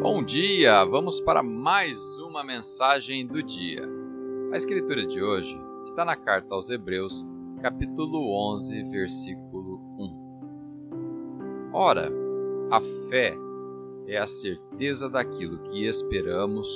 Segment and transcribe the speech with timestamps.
[0.00, 0.84] Bom dia!
[0.84, 3.82] Vamos para mais uma mensagem do dia.
[4.52, 7.26] A escritura de hoje está na carta aos Hebreus,
[7.60, 11.70] capítulo 11, versículo 1.
[11.72, 12.12] Ora,
[12.70, 12.80] a
[13.10, 13.34] fé
[14.06, 16.68] é a certeza daquilo que esperamos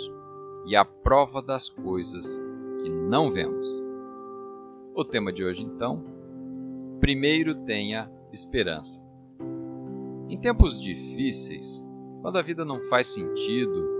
[0.67, 2.41] e a prova das coisas
[2.83, 3.69] que não vemos.
[4.97, 6.03] O tema de hoje, então,
[6.99, 9.01] primeiro tenha esperança.
[10.29, 11.85] Em tempos difíceis,
[12.23, 13.91] quando a vida não faz sentido,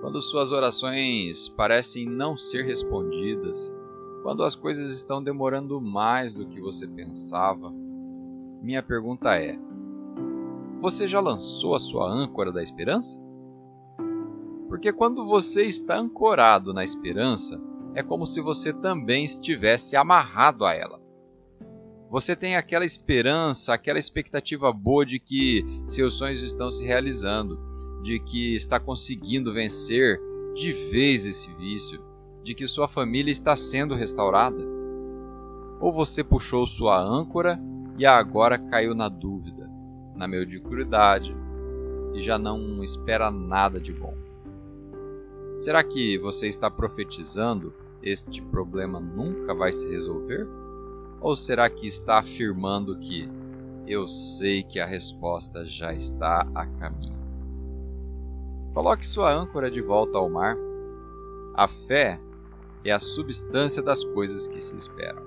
[0.00, 3.72] quando suas orações parecem não ser respondidas,
[4.22, 7.70] quando as coisas estão demorando mais do que você pensava,
[8.62, 9.58] minha pergunta é:
[10.80, 13.20] você já lançou a sua âncora da esperança?
[14.68, 17.60] Porque quando você está ancorado na esperança,
[17.94, 21.00] é como se você também estivesse amarrado a ela.
[22.08, 27.58] Você tem aquela esperança, aquela expectativa boa de que seus sonhos estão se realizando,
[28.02, 30.20] de que está conseguindo vencer
[30.54, 32.00] de vez esse vício,
[32.44, 34.62] de que sua família está sendo restaurada?
[35.80, 37.60] Ou você puxou sua âncora
[37.98, 39.68] e agora caiu na dúvida,
[40.14, 41.36] na mediocridade
[42.14, 44.14] e já não espera nada de bom?
[45.58, 50.46] Será que você está profetizando este problema nunca vai se resolver?
[51.26, 53.28] Ou será que está afirmando que
[53.84, 57.18] eu sei que a resposta já está a caminho?
[58.72, 60.56] Coloque sua âncora de volta ao mar.
[61.56, 62.20] A fé
[62.84, 65.20] é a substância das coisas que se esperam.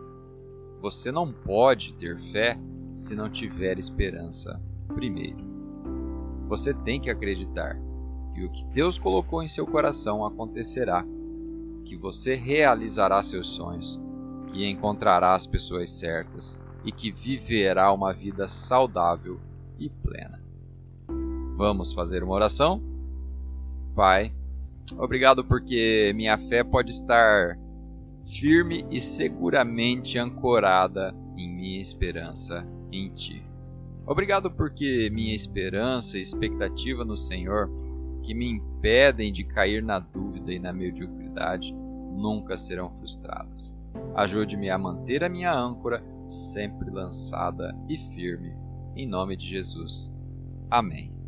[0.81, 2.57] Você não pode ter fé
[2.95, 4.57] se não tiver esperança
[4.95, 5.43] primeiro.
[6.47, 7.77] Você tem que acreditar
[8.33, 11.05] que o que Deus colocou em seu coração acontecerá,
[11.83, 13.99] que você realizará seus sonhos,
[14.51, 19.39] que encontrará as pessoas certas e que viverá uma vida saudável
[19.77, 20.41] e plena.
[21.55, 22.81] Vamos fazer uma oração?
[23.95, 24.33] Pai.
[24.97, 27.57] Obrigado porque minha fé pode estar
[28.39, 33.43] firme e seguramente ancorada em minha esperança em Ti.
[34.05, 37.69] Obrigado porque minha esperança e expectativa no Senhor,
[38.23, 43.78] que me impedem de cair na dúvida e na mediocridade, nunca serão frustradas.
[44.15, 48.53] Ajude-me a manter a minha âncora sempre lançada e firme.
[48.95, 50.11] Em nome de Jesus.
[50.69, 51.18] Amém.